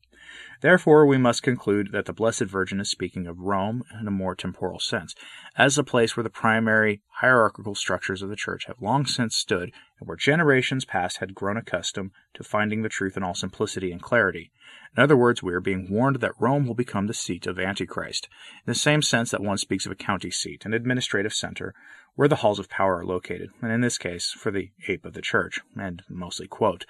Therefore, 0.61 1.07
we 1.07 1.19
must 1.19 1.43
conclude 1.43 1.93
that 1.93 2.07
the 2.07 2.13
Blessed 2.13 2.45
Virgin 2.45 2.81
is 2.81 2.91
speaking 2.91 3.27
of 3.27 3.39
Rome 3.39 3.85
in 4.01 4.09
a 4.09 4.11
more 4.11 4.35
temporal 4.35 4.81
sense, 4.81 5.15
as 5.57 5.77
the 5.77 5.85
place 5.85 6.17
where 6.17 6.25
the 6.25 6.31
primary 6.31 7.03
hierarchical 7.21 7.75
structures 7.75 8.23
of 8.23 8.31
the 8.31 8.37
Church 8.37 8.65
have 8.67 8.81
long 8.81 9.07
since 9.07 9.37
stood, 9.37 9.73
and 9.99 10.09
where 10.09 10.17
generations 10.17 10.85
past 10.85 11.19
had 11.19 11.35
grown 11.35 11.57
accustomed 11.57 12.13
to 12.35 12.43
finding 12.43 12.83
the 12.83 12.89
truth 12.89 13.17
in 13.17 13.23
all 13.23 13.35
simplicity 13.35 13.93
and 13.93 14.03
clarity. 14.03 14.51
In 14.97 15.03
other 15.03 15.17
words, 15.17 15.43
we 15.43 15.53
are 15.53 15.61
being 15.61 15.91
warned 15.91 16.17
that 16.17 16.41
Rome 16.41 16.67
will 16.67 16.75
become 16.75 17.07
the 17.07 17.15
seat 17.15 17.47
of 17.47 17.59
Antichrist, 17.59 18.29
in 18.67 18.71
the 18.71 18.75
same 18.75 19.03
sense 19.03 19.31
that 19.31 19.43
one 19.43 19.59
speaks 19.59 19.87
of 19.87 19.93
a 19.93 19.97
county 19.97 20.31
seat, 20.31 20.65
an 20.65 20.73
administrative 20.73 21.35
center, 21.35 21.75
where 22.15 22.29
the 22.29 22.37
halls 22.37 22.59
of 22.59 22.69
power 22.69 22.99
are 22.99 23.05
located, 23.05 23.51
and 23.61 23.73
in 23.73 23.81
this 23.81 23.99
case, 23.99 24.31
for 24.31 24.51
the 24.51 24.71
ape 24.89 25.05
of 25.05 25.13
the 25.13 25.21
Church, 25.23 25.61
and 25.77 26.03
mostly 26.09 26.47
quote, 26.47 26.87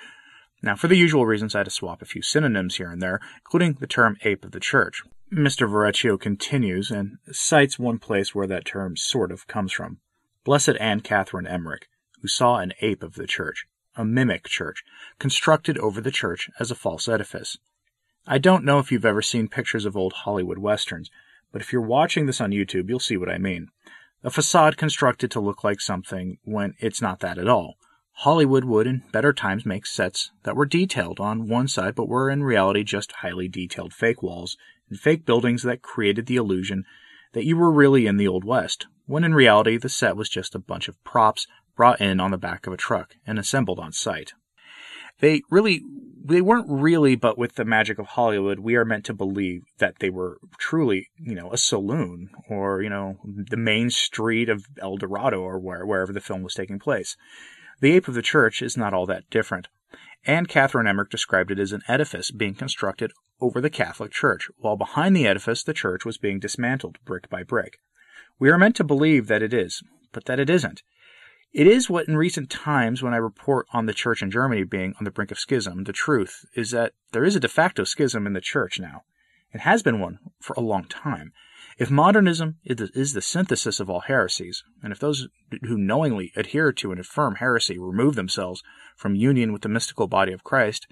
now, 0.63 0.77
for 0.77 0.89
the 0.89 0.97
usual 0.97 1.27
reasons, 1.27 1.55
I 1.55 1.59
had 1.59 1.65
to 1.65 1.71
swap 1.71 2.01
a 2.01 2.07
few 2.07 2.23
synonyms 2.23 2.77
here 2.77 2.91
and 2.91 3.03
there, 3.03 3.21
including 3.45 3.75
the 3.75 3.87
term 3.87 4.17
ape 4.23 4.45
of 4.45 4.53
the 4.53 4.61
church. 4.61 5.03
Mr. 5.31 5.69
Verrecchio 5.69 6.19
continues 6.19 6.91
and 6.91 7.19
cites 7.31 7.79
one 7.79 7.99
place 7.99 8.35
where 8.35 8.47
that 8.47 8.65
term 8.65 8.97
sort 8.97 9.31
of 9.31 9.47
comes 9.47 9.73
from. 9.73 9.99
Blessed 10.45 10.77
Anne 10.81 11.01
Catherine 11.01 11.47
Emmerich, 11.47 11.89
who 12.23 12.29
saw 12.29 12.57
an 12.57 12.73
ape 12.81 13.03
of 13.03 13.15
the 13.15 13.27
church, 13.27 13.67
a 13.97 14.05
mimic 14.05 14.45
church, 14.45 14.85
constructed 15.19 15.77
over 15.79 16.01
the 16.01 16.11
church 16.11 16.49
as 16.59 16.71
a 16.71 16.75
false 16.75 17.09
edifice. 17.09 17.59
I 18.27 18.39
don't 18.39 18.65
know 18.65 18.79
if 18.79 18.91
you've 18.91 19.05
ever 19.05 19.23
seen 19.23 19.49
pictures 19.49 19.85
of 19.85 19.97
old 19.97 20.13
Hollywood 20.13 20.59
westerns, 20.59 21.11
but 21.53 21.61
if 21.61 21.73
you're 21.73 21.83
watching 21.83 22.27
this 22.27 22.41
on 22.41 22.53
YouTube, 22.53 22.89
you'll 22.89 23.01
see 23.01 23.17
what 23.17 23.29
I 23.29 23.39
mean. 23.39 23.69
A 24.23 24.31
facade 24.31 24.79
constructed 24.79 25.31
to 25.33 25.41
look 25.41 25.63
like 25.63 25.81
something 25.81 26.39
when 26.43 26.75
it's 26.79 27.03
not 27.03 27.21
that 27.21 27.37
at 27.37 27.49
all. 27.49 27.77
Hollywood 28.19 28.65
would 28.65 28.87
in 28.87 29.03
better 29.13 29.33
times 29.33 29.67
make 29.67 29.87
sets 29.87 30.31
that 30.45 30.57
were 30.57 30.67
detailed 30.67 31.21
on 31.21 31.49
one 31.49 31.69
side 31.69 31.95
but 31.95 32.09
were 32.09 32.31
in 32.31 32.45
reality 32.45 32.85
just 32.85 33.13
highly 33.13 33.49
detailed 33.49 33.93
fake 33.93 34.23
walls 34.23 34.57
and 34.89 34.99
fake 34.99 35.27
buildings 35.27 35.63
that 35.65 35.83
created 35.83 36.27
the 36.27 36.37
illusion 36.37 36.85
that 37.33 37.45
you 37.45 37.57
were 37.57 37.73
really 37.73 38.07
in 38.07 38.17
the 38.17 38.29
Old 38.29 38.45
West, 38.45 38.87
when 39.07 39.25
in 39.25 39.35
reality 39.35 39.77
the 39.77 39.89
set 39.89 40.17
was 40.17 40.29
just 40.29 40.55
a 40.55 40.61
bunch 40.61 40.89
of 40.89 41.03
props 41.05 41.47
brought 41.77 42.01
in 42.01 42.21
on 42.21 42.31
the 42.31 42.39
back 42.39 42.67
of 42.67 42.73
a 42.73 42.77
truck 42.77 43.17
and 43.27 43.39
assembled 43.39 43.81
on 43.81 43.93
site. 43.93 44.33
They 45.21 45.43
really 45.51 45.83
they 46.27 46.41
weren't 46.41 46.71
really, 46.71 47.17
but 47.17 47.37
with 47.37 47.57
the 47.57 47.67
magic 47.67 47.99
of 47.99 48.07
Hollywood, 48.07 48.61
we 48.61 48.77
are 48.77 48.85
meant 48.85 49.05
to 49.07 49.13
believe 49.13 49.65
that 49.79 49.99
they 49.99 50.09
were 50.09 50.39
truly, 50.59 51.09
you 51.19 51.35
know, 51.35 51.53
a 51.53 51.59
saloon 51.59 52.31
or, 52.49 52.81
you 52.81 52.89
know, 52.89 53.19
the 53.25 53.59
main 53.59 53.91
street 53.91 54.49
of 54.49 54.65
El 54.81 54.97
Dorado 54.97 55.43
or 55.43 55.59
where, 55.59 55.85
wherever 55.85 56.15
the 56.15 56.23
film 56.23 56.43
was 56.43 56.55
taking 56.55 56.79
place. 56.79 57.17
The 57.81 57.93
ape 57.93 58.09
of 58.09 58.15
the 58.15 58.23
church 58.23 58.63
is 58.63 58.77
not 58.77 58.95
all 58.95 59.07
that 59.07 59.29
different. 59.31 59.69
Anne 60.27 60.47
Catherine 60.47 60.87
Emmerich 60.87 61.11
described 61.11 61.51
it 61.51 61.59
as 61.59 61.73
an 61.73 61.83
edifice 61.87 62.31
being 62.31 62.55
constructed 62.55 63.13
over 63.41 63.61
the 63.61 63.71
Catholic 63.71 64.11
Church, 64.11 64.49
while 64.57 64.77
behind 64.77 65.15
the 65.15 65.27
edifice 65.27 65.63
the 65.63 65.75
church 65.75 66.05
was 66.05 66.19
being 66.19 66.39
dismantled 66.39 66.99
brick 67.05 67.29
by 67.29 67.43
brick. 67.43 67.79
We 68.39 68.51
are 68.51 68.59
meant 68.59 68.77
to 68.77 68.85
believe 68.85 69.27
that 69.27 69.43
it 69.43 69.53
is, 69.53 69.83
but 70.13 70.25
that 70.25 70.41
it 70.41 70.49
isn't. 70.49 70.83
It 71.53 71.67
is 71.69 71.89
what 71.89 72.09
in 72.09 72.17
recent 72.17 72.51
times, 72.51 73.03
when 73.03 73.15
I 73.15 73.19
report 73.19 73.67
on 73.73 73.87
the 73.87 73.93
church 73.93 74.23
in 74.23 74.31
Germany 74.31 74.65
being 74.65 74.95
on 74.99 75.05
the 75.05 75.11
brink 75.11 75.31
of 75.31 75.39
schism, 75.39 75.85
the 75.85 75.93
truth 75.93 76.45
is 76.57 76.71
that 76.73 76.95
there 77.13 77.25
is 77.25 77.37
a 77.37 77.41
de 77.41 77.49
facto 77.49 77.85
schism 77.85 78.27
in 78.27 78.33
the 78.33 78.41
church 78.41 78.81
now. 78.81 79.03
It 79.53 79.61
has 79.61 79.83
been 79.83 80.01
one 80.01 80.19
for 80.41 80.55
a 80.57 80.61
long 80.61 80.87
time. 80.87 81.33
If 81.77 81.91
modernism 81.91 82.57
is 82.65 83.13
the 83.13 83.23
synthesis 83.23 83.81
of 83.81 83.91
all 83.91 84.01
heresies, 84.01 84.63
and 84.83 84.93
if 84.93 85.01
those 85.01 85.29
who 85.63 85.77
knowingly 85.77 86.33
adhere 86.37 86.73
to 86.73 86.93
and 86.93 87.01
affirm 87.01 87.37
heresy 87.37 87.79
remove 87.79 88.15
themselves 88.15 88.63
from 88.97 89.17
union 89.17 89.53
with 89.53 89.63
the 89.63 89.69
mystical 89.69 90.07
body 90.07 90.33
of 90.33 90.45
Christ, 90.45 90.87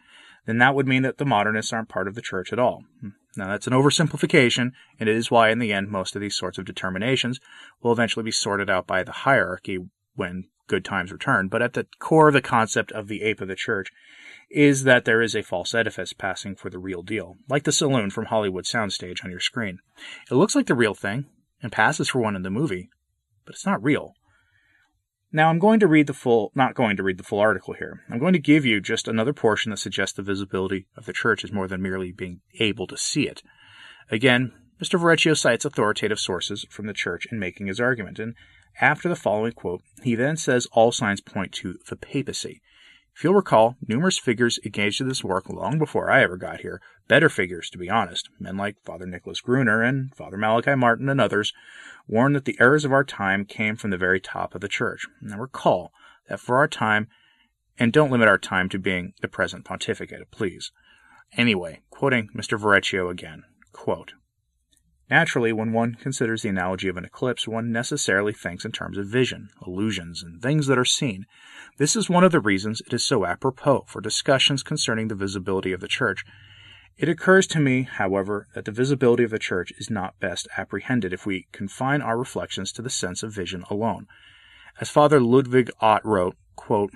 then 0.45 0.59
that 0.59 0.75
would 0.75 0.89
mean 0.89 1.03
that 1.03 1.19
the 1.19 1.25
modernists 1.25 1.73
aren't 1.73 1.89
part 1.89 2.09
of 2.09 2.17
the 2.17 2.23
church 2.23 2.53
at 2.53 2.59
all. 2.59 2.83
Now, 3.37 3.47
that's 3.47 3.69
an 3.69 3.73
oversimplification, 3.73 4.73
and 4.99 5.09
it 5.09 5.17
is 5.17 5.31
why, 5.31 5.51
in 5.51 5.61
the 5.61 5.73
end, 5.73 5.89
most 5.89 6.17
of 6.17 6.21
these 6.21 6.37
sorts 6.37 6.59
of 6.59 6.65
determinations 6.65 7.39
will 7.81 7.93
eventually 7.93 8.25
be 8.25 8.33
sorted 8.33 8.69
out 8.69 8.87
by 8.87 9.05
the 9.05 9.13
hierarchy 9.13 9.79
when 10.15 10.49
good 10.67 10.85
times 10.85 11.13
return. 11.13 11.49
But 11.49 11.63
at 11.63 11.75
the 11.75 11.87
core 12.01 12.29
of 12.29 12.35
the 12.35 12.43
concept 12.43 12.91
of 12.93 13.07
the 13.07 13.23
ape 13.23 13.41
of 13.41 13.49
the 13.49 13.55
church 13.55 13.93
is 14.53 14.85
that 14.85 15.05
there 15.05 15.23
is 15.23 15.35
a 15.35 15.43
false 15.43 15.75
edifice 15.75 16.13
passing 16.13 16.55
for 16.55 16.69
the 16.69 16.79
real 16.79 17.03
deal, 17.03 17.37
like 17.49 17.65
the 17.65 17.73
saloon 17.73 18.11
from 18.11 18.27
Hollywood 18.27 18.65
soundstage 18.65 19.25
on 19.25 19.31
your 19.31 19.41
screen. 19.41 19.79
It 20.31 20.35
looks 20.35 20.55
like 20.55 20.67
the 20.67 20.75
real 20.75 20.95
thing 20.95 21.27
and 21.63 21.73
passes 21.73 22.11
for 22.11 22.21
one 22.21 22.37
in 22.37 22.43
the 22.43 22.51
movie, 22.51 22.91
but 23.47 23.55
it's 23.55 23.67
not 23.67 23.83
real. 23.83 24.15
Now 25.33 25.49
I'm 25.49 25.59
going 25.59 25.81
to 25.81 25.87
read 25.87 26.07
the 26.07 26.13
full, 26.13 26.53
not 26.55 26.75
going 26.75 26.99
to 26.99 27.03
read 27.03 27.17
the 27.17 27.25
full 27.25 27.41
article 27.41 27.73
here. 27.73 28.03
I'm 28.11 28.19
going 28.19 28.35
to 28.35 28.39
give 28.39 28.67
you 28.67 28.83
just 28.83 29.09
another 29.09 29.33
portion 29.33 29.71
that 29.71 29.79
suggests 29.79 30.15
the 30.15 30.23
visibility 30.23 30.87
of 30.97 31.07
the 31.07 31.15
church 31.15 31.43
is 31.43 31.53
more 31.53 31.67
than 31.67 31.81
merely 31.81 32.13
being 32.13 32.41
able 32.61 32.87
to 32.89 32.99
see 32.99 33.27
it. 33.27 33.43
Again, 34.11 34.53
Mr. 34.83 35.01
Verrecchio 35.01 35.35
cites 35.35 35.65
authoritative 35.65 36.21
sources 36.21 36.67
from 36.69 36.87
the 36.87 36.93
church 36.93 37.27
in 37.33 37.39
making 37.39 37.69
his 37.69 37.81
argument, 37.81 38.19
and 38.19 38.35
after 38.81 39.09
the 39.09 39.17
following 39.17 39.53
quote, 39.53 39.83
he 40.03 40.15
then 40.15 40.37
says 40.37 40.67
all 40.73 40.93
signs 40.93 41.23
point 41.23 41.53
to 41.53 41.79
the 41.89 41.97
papacy. 41.97 42.61
If 43.15 43.25
you'll 43.25 43.35
recall, 43.35 43.77
numerous 43.87 44.19
figures 44.19 44.59
engaged 44.65 45.01
in 45.01 45.09
this 45.09 45.23
work 45.23 45.49
long 45.49 45.79
before 45.79 46.11
I 46.11 46.23
ever 46.23 46.37
got 46.37 46.61
here, 46.61 46.81
better 47.09 47.29
figures 47.29 47.69
to 47.71 47.79
be 47.79 47.91
honest, 47.91 48.31
men 48.41 48.57
like 48.57 48.83
Father 48.85 49.07
Nicholas 49.07 49.41
Gruner 49.41 49.83
and 49.83 50.15
Father 50.15 50.37
Malachi 50.37 50.75
Martin 50.75 51.09
and 51.09 51.21
others, 51.21 51.53
warned 52.09 52.35
that 52.35 52.47
the 52.47 52.57
errors 52.59 52.85
of 52.85 52.93
our 52.93 53.05
time 53.05 53.45
came 53.45 53.77
from 53.77 53.91
the 53.91 53.99
very 53.99 54.21
top 54.21 54.55
of 54.55 54.61
the 54.61 54.69
church. 54.69 55.07
Now 55.21 55.39
recall 55.39 55.93
that 56.29 56.41
for 56.41 56.57
our 56.57 56.69
time, 56.69 57.09
and 57.79 57.93
don't 57.93 58.11
limit 58.11 58.29
our 58.29 58.39
time 58.39 58.69
to 58.71 58.79
being 58.79 59.15
the 59.21 59.29
present 59.29 59.65
pontificate, 59.65 60.31
please. 60.31 60.73
Anyway, 61.37 61.83
quoting 61.91 62.29
Mr. 62.35 62.59
Verrecchio 62.59 63.11
again, 63.11 63.45
quote, 63.73 64.15
Naturally, 65.13 65.53
when 65.53 65.75
one 65.75 65.95
considers 65.97 66.41
the 66.41 66.49
analogy 66.49 66.89
of 66.89 66.97
an 66.97 67.05
eclipse, 67.05 67.47
one 67.47 67.71
necessarily 67.71 68.33
thinks 68.33 68.65
in 68.65 68.73
terms 68.73 68.97
of 68.97 69.09
vision, 69.09 69.51
illusions, 69.67 70.23
and 70.23 70.41
things 70.41 70.69
that 70.69 70.79
are 70.79 70.87
seen. 70.87 71.27
This 71.77 71.95
is 71.95 72.09
one 72.09 72.25
of 72.25 72.33
the 72.33 72.41
reasons 72.41 72.81
it 72.81 72.95
is 72.95 73.05
so 73.05 73.27
apropos 73.27 73.85
for 73.89 74.01
discussions 74.01 74.63
concerning 74.63 75.09
the 75.09 75.15
visibility 75.15 75.71
of 75.73 75.81
the 75.81 75.87
church. 75.87 76.25
It 76.97 77.11
occurs 77.11 77.47
to 77.49 77.61
me, 77.61 77.83
however, 77.83 78.49
that 78.55 78.65
the 78.65 78.73
visibility 78.73 79.23
of 79.23 79.31
the 79.31 79.39
church 79.39 79.71
is 79.77 79.91
not 79.91 80.19
best 80.19 80.49
apprehended 80.57 81.13
if 81.13 81.27
we 81.27 81.47
confine 81.53 82.01
our 82.01 82.17
reflections 82.17 82.73
to 82.73 82.81
the 82.81 82.89
sense 82.89 83.23
of 83.23 83.35
vision 83.35 83.65
alone. 83.69 84.07
As 84.81 84.89
Father 84.89 85.21
Ludwig 85.21 85.71
Ott 85.83 86.03
wrote, 86.07 86.39
quote, 86.57 86.95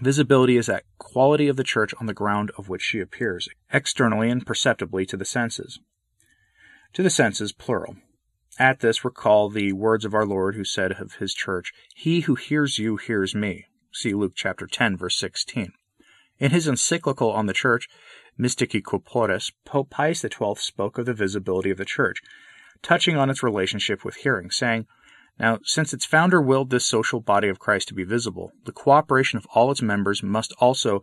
Visibility 0.00 0.56
is 0.56 0.66
that 0.66 0.84
quality 0.98 1.48
of 1.48 1.56
the 1.56 1.64
church 1.64 1.92
on 1.98 2.06
the 2.06 2.14
ground 2.14 2.52
of 2.56 2.68
which 2.68 2.82
she 2.82 3.00
appears, 3.00 3.48
externally 3.72 4.30
and 4.30 4.46
perceptibly 4.46 5.04
to 5.06 5.16
the 5.16 5.24
senses 5.24 5.80
to 6.92 7.02
the 7.02 7.10
senses, 7.10 7.52
plural. 7.52 7.96
At 8.58 8.80
this, 8.80 9.04
recall 9.04 9.48
the 9.48 9.72
words 9.72 10.04
of 10.04 10.14
our 10.14 10.26
Lord 10.26 10.54
who 10.54 10.64
said 10.64 10.92
of 10.92 11.14
his 11.14 11.34
church, 11.34 11.72
He 11.94 12.20
who 12.20 12.34
hears 12.34 12.78
you 12.78 12.96
hears 12.96 13.34
me. 13.34 13.66
See 13.92 14.14
Luke 14.14 14.32
chapter 14.36 14.66
10, 14.66 14.96
verse 14.96 15.16
16. 15.16 15.72
In 16.38 16.50
his 16.50 16.68
encyclical 16.68 17.30
on 17.30 17.46
the 17.46 17.52
church, 17.52 17.88
Mystici 18.38 18.82
Corporis, 18.82 19.52
Pope 19.64 19.90
Pius 19.90 20.20
XII 20.20 20.54
spoke 20.56 20.98
of 20.98 21.06
the 21.06 21.14
visibility 21.14 21.70
of 21.70 21.78
the 21.78 21.84
church, 21.84 22.20
touching 22.82 23.16
on 23.16 23.30
its 23.30 23.42
relationship 23.42 24.04
with 24.04 24.16
hearing, 24.16 24.50
saying, 24.50 24.86
Now, 25.38 25.58
since 25.64 25.92
its 25.94 26.04
founder 26.04 26.42
willed 26.42 26.70
this 26.70 26.86
social 26.86 27.20
body 27.20 27.48
of 27.48 27.58
Christ 27.58 27.88
to 27.88 27.94
be 27.94 28.04
visible, 28.04 28.52
the 28.64 28.72
cooperation 28.72 29.38
of 29.38 29.46
all 29.54 29.70
its 29.70 29.82
members 29.82 30.22
must 30.22 30.52
also 30.58 31.02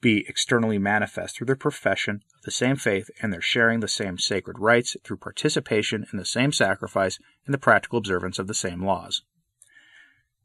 be 0.00 0.24
externally 0.28 0.78
manifest 0.78 1.36
through 1.36 1.46
their 1.46 1.56
profession 1.56 2.22
of 2.36 2.42
the 2.42 2.50
same 2.50 2.76
faith 2.76 3.10
and 3.20 3.32
their 3.32 3.40
sharing 3.40 3.80
the 3.80 3.88
same 3.88 4.18
sacred 4.18 4.58
rites 4.58 4.96
through 5.04 5.18
participation 5.18 6.06
in 6.12 6.18
the 6.18 6.24
same 6.24 6.52
sacrifice 6.52 7.18
and 7.46 7.54
the 7.54 7.58
practical 7.58 7.98
observance 7.98 8.38
of 8.38 8.46
the 8.46 8.54
same 8.54 8.84
laws. 8.84 9.22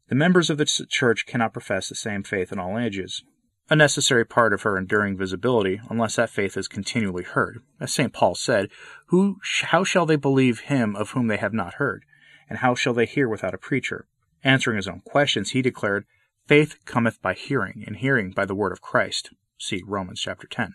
The 0.08 0.14
members 0.14 0.50
of 0.50 0.58
the 0.58 0.66
church 0.66 1.26
cannot 1.26 1.52
profess 1.52 1.88
the 1.88 1.94
same 1.94 2.22
faith 2.22 2.52
in 2.52 2.58
all 2.58 2.78
ages, 2.78 3.24
a 3.68 3.74
necessary 3.74 4.24
part 4.24 4.52
of 4.52 4.62
her 4.62 4.78
enduring 4.78 5.16
visibility 5.16 5.80
unless 5.90 6.16
that 6.16 6.30
faith 6.30 6.56
is 6.56 6.68
continually 6.68 7.24
heard. 7.24 7.58
As 7.80 7.92
St. 7.92 8.12
Paul 8.12 8.36
said, 8.36 8.68
Who, 9.06 9.38
How 9.62 9.82
shall 9.82 10.06
they 10.06 10.16
believe 10.16 10.60
him 10.60 10.94
of 10.94 11.10
whom 11.10 11.26
they 11.26 11.38
have 11.38 11.52
not 11.52 11.74
heard? 11.74 12.04
And 12.48 12.60
how 12.60 12.76
shall 12.76 12.94
they 12.94 13.06
hear 13.06 13.28
without 13.28 13.54
a 13.54 13.58
preacher? 13.58 14.06
Answering 14.44 14.76
his 14.76 14.86
own 14.86 15.00
questions, 15.00 15.50
he 15.50 15.62
declared, 15.62 16.04
Faith 16.46 16.76
cometh 16.84 17.20
by 17.20 17.34
hearing, 17.34 17.82
and 17.84 17.96
hearing 17.96 18.30
by 18.30 18.44
the 18.44 18.54
word 18.54 18.70
of 18.70 18.80
Christ. 18.80 19.30
See 19.58 19.82
Romans 19.86 20.20
chapter 20.20 20.46
10. 20.46 20.74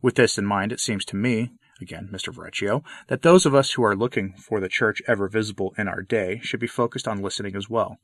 With 0.00 0.14
this 0.14 0.38
in 0.38 0.44
mind, 0.46 0.70
it 0.70 0.80
seems 0.80 1.04
to 1.06 1.16
me, 1.16 1.50
again, 1.80 2.08
Mr. 2.12 2.32
Verrecchio, 2.32 2.84
that 3.08 3.22
those 3.22 3.44
of 3.44 3.54
us 3.54 3.72
who 3.72 3.82
are 3.82 3.96
looking 3.96 4.34
for 4.34 4.60
the 4.60 4.68
church 4.68 5.02
ever 5.08 5.28
visible 5.28 5.74
in 5.76 5.88
our 5.88 6.02
day 6.02 6.40
should 6.42 6.60
be 6.60 6.68
focused 6.68 7.08
on 7.08 7.22
listening 7.22 7.56
as 7.56 7.68
well. 7.68 7.98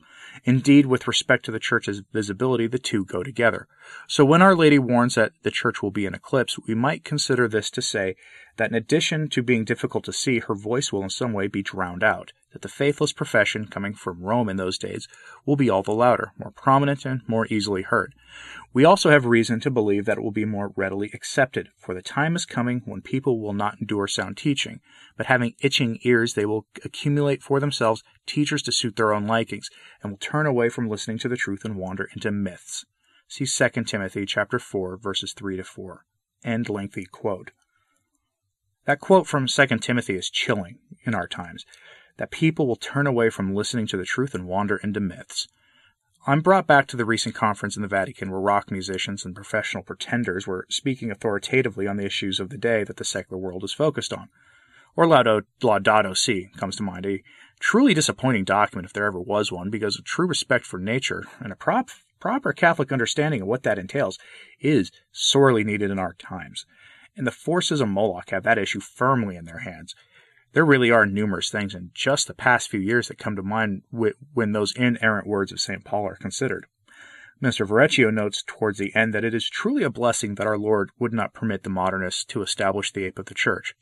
Indeed, 0.45 0.87
with 0.87 1.07
respect 1.07 1.45
to 1.45 1.53
the 1.53 1.61
church's 1.61 2.03
visibility, 2.13 2.67
the 2.67 2.79
two 2.79 3.05
go 3.05 3.23
together. 3.23 3.69
So 4.09 4.25
when 4.25 4.43
Our 4.43 4.57
Lady 4.57 4.79
warns 4.79 5.15
that 5.15 5.33
the 5.43 5.51
church 5.51 5.83
will 5.83 5.93
be 5.93 6.07
in 6.07 6.15
eclipse, 6.15 6.59
we 6.67 6.75
might 6.75 7.05
consider 7.05 7.47
this 7.47 7.71
to 7.71 7.83
say 7.83 8.17
that 8.61 8.69
in 8.69 8.77
addition 8.77 9.27
to 9.27 9.43
being 9.43 9.65
difficult 9.65 10.05
to 10.05 10.13
see, 10.13 10.39
her 10.39 10.55
voice 10.55 10.93
will 10.93 11.03
in 11.03 11.09
some 11.09 11.33
way 11.33 11.47
be 11.47 11.63
drowned 11.63 12.05
out, 12.05 12.35
that 12.53 12.61
the 12.61 12.69
faithless 12.69 13.11
profession 13.11 13.67
coming 13.67 13.95
from 13.95 14.23
Rome 14.23 14.51
in 14.51 14.59
those 14.59 14.77
days 14.77 15.09
will 15.47 15.57
be 15.57 15.71
all 15.71 15.83
the 15.83 15.93
louder, 15.93 16.33
more 16.37 16.51
prominent, 16.51 17.07
and 17.07 17.23
more 17.27 17.47
easily 17.47 17.81
heard. 17.81 18.15
We 18.75 18.85
also 18.85 19.09
have 19.09 19.25
reason 19.25 19.61
to 19.61 19.71
believe 19.71 20.05
that 20.05 20.19
it 20.19 20.21
will 20.21 20.31
be 20.31 20.45
more 20.45 20.75
readily 20.77 21.11
accepted, 21.15 21.71
for 21.79 21.95
the 21.95 22.03
time 22.03 22.37
is 22.37 22.45
coming 22.45 22.83
when 22.85 23.01
people 23.01 23.41
will 23.41 23.55
not 23.55 23.81
endure 23.81 24.07
sound 24.07 24.37
teaching, 24.37 24.81
but 25.17 25.25
having 25.25 25.55
itching 25.61 25.99
ears 26.03 26.35
they 26.35 26.45
will 26.45 26.67
accumulate 26.85 27.43
for 27.43 27.61
themselves 27.61 28.05
teachers 28.27 28.61
to 28.65 28.73
suit 28.73 28.97
their 28.97 29.15
own 29.15 29.27
likings, 29.27 29.71
and 30.03 30.13
will 30.13 30.19
turn 30.19 30.45
away 30.45 30.69
from 30.69 30.87
listening 30.87 31.17
to 31.21 31.31
the 31.31 31.37
truth 31.39 31.65
and 31.65 31.77
wander 31.77 32.11
into 32.15 32.31
myths. 32.31 32.85
See 33.27 33.47
2 33.47 33.85
Timothy 33.85 34.27
chapter 34.27 34.59
4 34.59 34.99
verses 34.99 35.33
3 35.33 35.57
to 35.57 35.65
4. 35.65 36.05
End 36.45 36.69
lengthy 36.69 37.07
quote. 37.07 37.53
That 38.87 39.01
quote 39.01 39.27
from 39.27 39.47
2 39.47 39.67
Timothy 39.79 40.17
is 40.17 40.31
chilling 40.31 40.79
in 41.05 41.15
our 41.15 41.29
times, 41.29 41.65
that 42.17 42.31
people 42.31 42.67
will 42.67 42.77
turn 42.77 43.07
away 43.07 43.31
from 43.31 43.55
listening 43.55 43.87
to 43.89 43.97
the 43.97 44.05
truth 44.05 44.35
and 44.35 44.47
wander 44.47 44.77
into 44.77 45.01
myths. 45.01 45.49
I'm 46.27 46.41
brought 46.41 46.67
back 46.67 46.87
to 46.89 46.97
the 46.97 47.07
recent 47.07 47.35
conference 47.35 47.77
in 47.77 47.83
the 47.83 47.89
Vatican 47.89 48.31
where 48.31 48.41
rock 48.41 48.71
musicians 48.71 49.25
and 49.25 49.35
professional 49.35 49.83
pretenders 49.83 50.47
were 50.47 50.67
speaking 50.69 51.11
authoritatively 51.11 51.87
on 51.87 51.97
the 51.97 52.05
issues 52.05 52.41
of 52.41 52.51
the 52.51 52.59
day 52.59 52.85
that 52.85 52.99
the 52.99 53.05
secular 53.05 53.41
world 53.41 53.65
is 53.65 53.73
focused 53.73 54.13
on. 54.13 54.29
Or 54.97 55.07
Laudato, 55.07 55.45
Laudato 55.63 56.15
Si 56.17 56.51
comes 56.57 56.77
to 56.77 56.83
mind, 56.83 57.07
a 57.07 57.23
truly 57.59 57.95
disappointing 57.95 58.45
document 58.45 58.87
if 58.87 58.93
there 58.93 59.07
ever 59.07 59.21
was 59.21 59.51
one, 59.51 59.71
because 59.71 59.97
a 59.97 60.03
true 60.03 60.27
respect 60.27 60.67
for 60.67 60.79
nature 60.79 61.25
and 61.39 61.53
a 61.53 61.57
prop, 61.57 61.89
proper 62.19 62.53
Catholic 62.53 62.93
understanding 62.93 63.41
of 63.41 63.49
what 63.49 63.63
that 63.63 63.79
entails 63.79 64.19
is 64.61 64.91
sorely 65.13 65.65
needed 65.65 65.91
in 65.91 65.99
our 65.99 66.13
times. 66.15 66.67
And 67.21 67.27
the 67.27 67.33
forces 67.33 67.83
of 67.83 67.89
Moloch 67.91 68.31
have 68.31 68.45
that 68.45 68.57
issue 68.57 68.81
firmly 68.81 69.37
in 69.37 69.45
their 69.45 69.59
hands. 69.59 69.95
There 70.55 70.65
really 70.65 70.91
are 70.91 71.05
numerous 71.05 71.51
things 71.51 71.75
in 71.75 71.91
just 71.93 72.27
the 72.27 72.33
past 72.33 72.71
few 72.71 72.81
years 72.81 73.09
that 73.09 73.19
come 73.19 73.37
to 73.37 73.43
mind 73.43 73.83
when 73.91 74.53
those 74.53 74.73
inerrant 74.75 75.27
words 75.27 75.53
of 75.53 75.61
St. 75.61 75.85
Paul 75.85 76.09
are 76.09 76.17
considered. 76.17 76.65
Mr. 77.43 77.69
Verrecchio 77.69 78.11
notes 78.11 78.43
towards 78.47 78.79
the 78.79 78.91
end 78.97 79.13
that 79.13 79.23
it 79.23 79.35
is 79.35 79.51
truly 79.51 79.83
a 79.83 79.91
blessing 79.91 80.37
that 80.37 80.47
our 80.47 80.57
Lord 80.57 80.93
would 80.99 81.13
not 81.13 81.35
permit 81.35 81.63
the 81.63 81.69
modernists 81.69 82.25
to 82.25 82.41
establish 82.41 82.91
the 82.91 83.05
ape 83.05 83.19
of 83.19 83.27
the 83.27 83.35
church, 83.35 83.75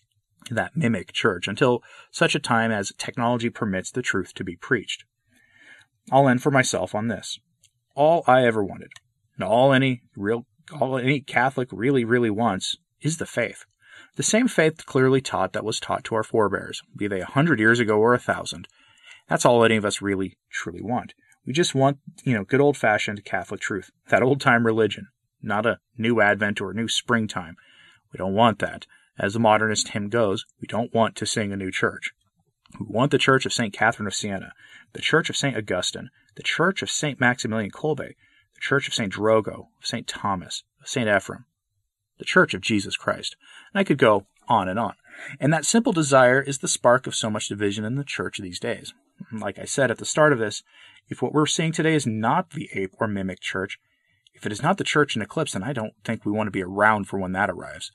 that 0.50 0.76
mimic 0.76 1.12
church, 1.12 1.46
until 1.46 1.80
such 2.10 2.34
a 2.34 2.40
time 2.40 2.72
as 2.72 2.90
technology 2.98 3.50
permits 3.50 3.92
the 3.92 4.02
truth 4.02 4.34
to 4.34 4.42
be 4.42 4.56
preached. 4.56 5.04
I'll 6.10 6.28
end 6.28 6.42
for 6.42 6.50
myself 6.50 6.92
on 6.92 7.06
this. 7.06 7.38
All 7.94 8.24
I 8.26 8.44
ever 8.44 8.64
wanted, 8.64 8.90
and 9.36 9.44
all 9.44 9.72
any 9.72 10.02
real 10.16 10.44
all 10.72 10.98
any 10.98 11.20
Catholic 11.20 11.68
really, 11.70 12.04
really 12.04 12.30
wants, 12.30 12.76
is 13.00 13.18
the 13.18 13.26
faith. 13.26 13.64
The 14.16 14.22
same 14.22 14.48
faith 14.48 14.86
clearly 14.86 15.20
taught 15.20 15.52
that 15.52 15.64
was 15.64 15.80
taught 15.80 16.04
to 16.04 16.14
our 16.14 16.22
forebears, 16.22 16.82
be 16.96 17.06
they 17.06 17.20
a 17.20 17.26
hundred 17.26 17.60
years 17.60 17.80
ago 17.80 17.98
or 17.98 18.14
a 18.14 18.18
thousand. 18.18 18.68
That's 19.28 19.44
all 19.44 19.64
any 19.64 19.76
of 19.76 19.84
us 19.84 20.02
really, 20.02 20.38
truly 20.50 20.80
want. 20.80 21.14
We 21.46 21.52
just 21.52 21.74
want, 21.74 21.98
you 22.24 22.34
know, 22.34 22.44
good 22.44 22.60
old 22.60 22.76
fashioned 22.76 23.24
Catholic 23.24 23.60
truth, 23.60 23.90
that 24.08 24.22
old 24.22 24.40
time 24.40 24.66
religion, 24.66 25.08
not 25.42 25.66
a 25.66 25.78
new 25.96 26.20
Advent 26.20 26.60
or 26.60 26.70
a 26.70 26.74
new 26.74 26.88
springtime. 26.88 27.56
We 28.12 28.18
don't 28.18 28.34
want 28.34 28.58
that. 28.58 28.86
As 29.18 29.34
the 29.34 29.40
modernist 29.40 29.88
hymn 29.88 30.08
goes, 30.08 30.44
we 30.60 30.66
don't 30.66 30.94
want 30.94 31.16
to 31.16 31.26
sing 31.26 31.52
a 31.52 31.56
new 31.56 31.70
church. 31.70 32.12
We 32.78 32.86
want 32.88 33.10
the 33.10 33.18
Church 33.18 33.46
of 33.46 33.52
St. 33.52 33.72
Catherine 33.72 34.06
of 34.06 34.14
Siena, 34.14 34.52
the 34.92 35.00
Church 35.00 35.30
of 35.30 35.36
St. 35.36 35.56
Augustine, 35.56 36.10
the 36.36 36.42
Church 36.42 36.82
of 36.82 36.90
St. 36.90 37.18
Maximilian 37.18 37.70
Kolbe, 37.70 38.14
the 38.54 38.60
Church 38.60 38.86
of 38.86 38.94
St. 38.94 39.12
Drogo, 39.12 39.68
of 39.80 39.86
St. 39.86 40.06
Thomas, 40.06 40.64
of 40.80 40.88
St. 40.88 41.08
Ephrem, 41.08 41.44
the 42.18 42.24
Church 42.24 42.54
of 42.54 42.60
Jesus 42.60 42.96
Christ. 42.96 43.36
And 43.72 43.80
I 43.80 43.84
could 43.84 43.98
go 43.98 44.26
on 44.48 44.68
and 44.68 44.78
on. 44.78 44.94
And 45.40 45.52
that 45.52 45.64
simple 45.64 45.92
desire 45.92 46.40
is 46.40 46.58
the 46.58 46.68
spark 46.68 47.06
of 47.06 47.14
so 47.14 47.30
much 47.30 47.48
division 47.48 47.84
in 47.84 47.96
the 47.96 48.04
church 48.04 48.38
these 48.38 48.60
days. 48.60 48.92
Like 49.32 49.58
I 49.58 49.64
said 49.64 49.90
at 49.90 49.98
the 49.98 50.04
start 50.04 50.32
of 50.32 50.38
this, 50.38 50.62
if 51.08 51.22
what 51.22 51.32
we're 51.32 51.46
seeing 51.46 51.72
today 51.72 51.94
is 51.94 52.06
not 52.06 52.50
the 52.50 52.68
ape 52.74 52.94
or 53.00 53.08
mimic 53.08 53.40
church, 53.40 53.78
if 54.34 54.46
it 54.46 54.52
is 54.52 54.62
not 54.62 54.78
the 54.78 54.84
church 54.84 55.16
in 55.16 55.22
eclipse, 55.22 55.52
then 55.52 55.64
I 55.64 55.72
don't 55.72 55.94
think 56.04 56.24
we 56.24 56.32
want 56.32 56.46
to 56.46 56.52
be 56.52 56.62
around 56.62 57.08
for 57.08 57.18
when 57.18 57.32
that 57.32 57.50
arrives. 57.50 57.90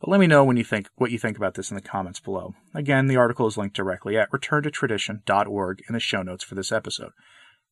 But 0.00 0.10
let 0.10 0.20
me 0.20 0.28
know 0.28 0.44
when 0.44 0.56
you 0.56 0.62
think 0.62 0.88
what 0.94 1.10
you 1.10 1.18
think 1.18 1.36
about 1.36 1.54
this 1.54 1.70
in 1.70 1.74
the 1.74 1.82
comments 1.82 2.20
below. 2.20 2.54
Again, 2.72 3.08
the 3.08 3.16
article 3.16 3.48
is 3.48 3.56
linked 3.56 3.74
directly 3.74 4.16
at 4.16 4.30
returntotradition.org 4.30 5.82
in 5.88 5.92
the 5.92 6.00
show 6.00 6.22
notes 6.22 6.44
for 6.44 6.54
this 6.54 6.70
episode. 6.70 7.10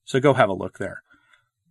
So 0.04 0.18
go 0.18 0.34
have 0.34 0.48
a 0.48 0.54
look 0.54 0.78
there. 0.78 1.02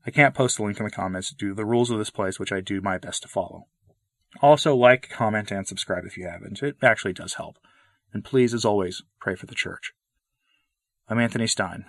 I 0.06 0.12
can't 0.12 0.36
post 0.36 0.58
the 0.58 0.64
link 0.64 0.80
in 0.80 0.86
the 0.86 0.92
comments 0.92 1.34
due 1.34 1.50
to 1.50 1.56
the 1.56 1.66
rules 1.66 1.90
of 1.90 1.98
this 1.98 2.10
place, 2.10 2.40
which 2.40 2.54
I 2.54 2.62
do 2.62 2.80
my 2.80 2.98
best 2.98 3.24
to 3.24 3.28
follow. 3.28 3.66
Also, 4.42 4.76
like, 4.76 5.10
comment, 5.10 5.52
and 5.52 5.68
subscribe 5.68 6.06
if 6.06 6.18
you 6.18 6.28
haven't. 6.28 6.62
It 6.62 6.78
actually 6.84 7.14
does 7.14 7.36
help. 7.36 7.58
And 8.14 8.24
please, 8.24 8.54
as 8.54 8.66
always, 8.66 9.02
pray 9.20 9.36
for 9.36 9.46
the 9.46 9.56
church. 9.56 9.94
I'm 11.08 11.20
Anthony 11.20 11.48
Stine. 11.48 11.86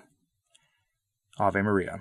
Ave 1.38 1.60
Maria. 1.62 2.00